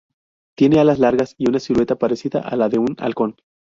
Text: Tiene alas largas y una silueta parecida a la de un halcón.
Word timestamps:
Tiene 0.57 0.79
alas 0.79 0.97
largas 0.97 1.35
y 1.37 1.47
una 1.47 1.59
silueta 1.59 1.95
parecida 1.99 2.39
a 2.41 2.55
la 2.55 2.69
de 2.69 2.79
un 2.79 2.95
halcón. 2.97 3.35